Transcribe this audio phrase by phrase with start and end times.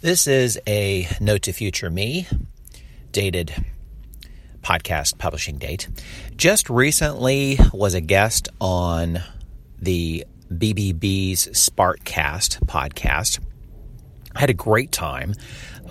[0.00, 2.26] This is a note to future me,
[3.12, 3.54] dated
[4.62, 5.88] podcast publishing date.
[6.36, 9.20] Just recently was a guest on
[9.78, 13.40] the BBB's Sparkcast podcast.
[14.34, 15.34] I had a great time,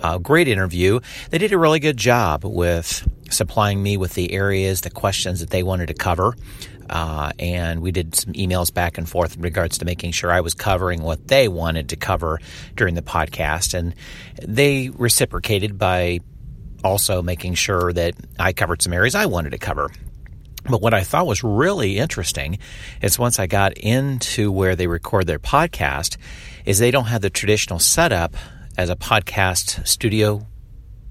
[0.02, 0.98] a great interview.
[1.30, 5.50] They did a really good job with supplying me with the areas, the questions that
[5.50, 6.34] they wanted to cover.
[6.88, 10.40] Uh, and we did some emails back and forth in regards to making sure I
[10.40, 12.40] was covering what they wanted to cover
[12.74, 13.74] during the podcast.
[13.74, 13.94] And
[14.42, 16.20] they reciprocated by
[16.82, 19.90] also making sure that I covered some areas I wanted to cover.
[20.68, 22.58] But what I thought was really interesting
[23.00, 26.16] is once I got into where they record their podcast,
[26.66, 28.34] is they don't have the traditional setup
[28.76, 30.46] as a podcast studio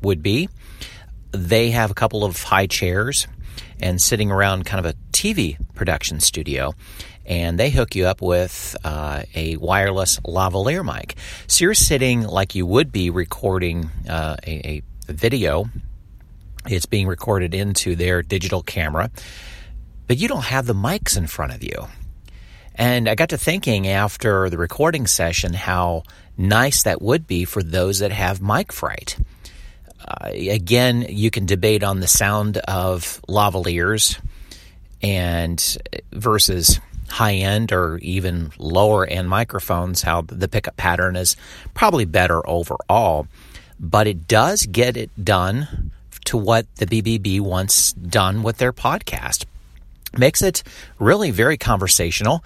[0.01, 0.49] would be.
[1.31, 3.27] They have a couple of high chairs
[3.79, 6.73] and sitting around kind of a TV production studio.
[7.25, 11.15] And they hook you up with uh, a wireless lavalier mic.
[11.47, 15.69] So you're sitting like you would be recording uh, a, a video.
[16.67, 19.11] It's being recorded into their digital camera,
[20.07, 21.87] but you don't have the mics in front of you.
[22.75, 26.03] And I got to thinking after the recording session how
[26.37, 29.17] nice that would be for those that have mic fright.
[30.05, 34.19] Uh, again, you can debate on the sound of lavaliers
[35.01, 35.77] and
[36.11, 41.35] versus high end or even lower end microphones, how the pickup pattern is
[41.73, 43.27] probably better overall.
[43.79, 45.91] But it does get it done
[46.25, 49.45] to what the BBB wants done with their podcast.
[50.17, 50.63] Makes it
[50.99, 52.43] really very conversational,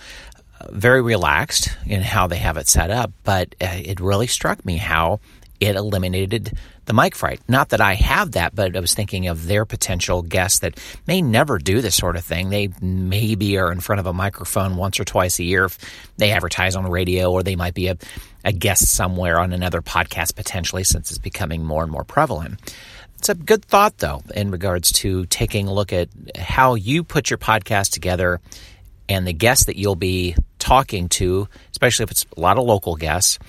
[0.69, 3.11] very relaxed in how they have it set up.
[3.23, 5.19] But uh, it really struck me how
[5.65, 7.41] it eliminated the mic fright.
[7.47, 11.21] Not that I have that, but I was thinking of their potential guests that may
[11.21, 12.49] never do this sort of thing.
[12.49, 15.77] They maybe are in front of a microphone once or twice a year if
[16.17, 17.97] they advertise on radio, or they might be a,
[18.43, 22.59] a guest somewhere on another podcast potentially since it's becoming more and more prevalent.
[23.17, 27.29] It's a good thought, though, in regards to taking a look at how you put
[27.29, 28.41] your podcast together
[29.07, 32.95] and the guests that you'll be talking to, especially if it's a lot of local
[32.95, 33.39] guests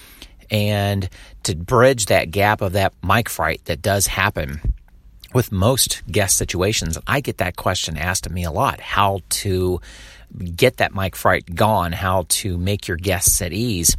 [0.55, 1.09] and
[1.43, 4.61] to bridge that gap of that mic fright that does happen
[5.35, 6.97] with most guest situations.
[7.09, 9.81] I get that question asked of me a lot how to
[10.55, 13.97] get that mic fright gone, how to make your guests at ease.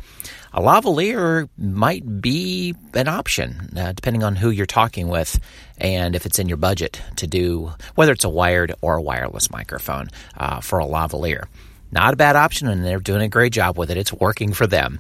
[0.54, 5.38] A lavalier might be an option, uh, depending on who you're talking with
[5.78, 9.52] and if it's in your budget to do, whether it's a wired or a wireless
[9.52, 10.08] microphone
[10.38, 11.48] uh, for a lavalier.
[11.92, 13.98] Not a bad option, and they're doing a great job with it.
[13.98, 15.00] It's working for them.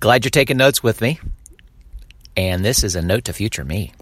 [0.00, 1.18] Glad you're taking notes with me.
[2.36, 3.92] And this is a note to future me.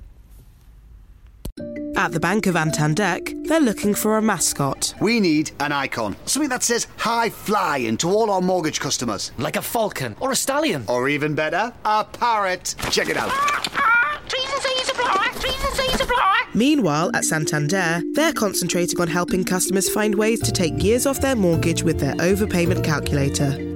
[1.97, 4.95] At the Bank of Antandek, they're looking for a mascot.
[5.01, 6.15] We need an icon.
[6.27, 9.33] Something that says high flying to all our mortgage customers.
[9.39, 10.85] Like a falcon or a stallion.
[10.87, 12.75] Or even better, a parrot.
[12.91, 13.33] Check it out.
[16.55, 21.37] Meanwhile, at Santander, they're concentrating on helping customers find ways to take years off their
[21.37, 23.76] mortgage with their overpayment calculator.